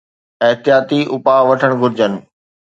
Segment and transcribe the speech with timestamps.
[0.45, 2.11] احتياطي اپاءَ وٺڻ گهرجن